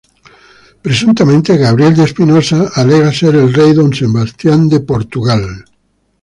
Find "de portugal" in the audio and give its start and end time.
4.67-5.45